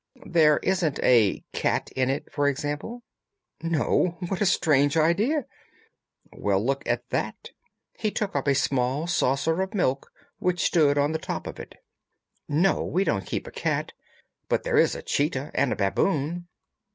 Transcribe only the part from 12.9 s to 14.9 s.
don't keep a cat. But there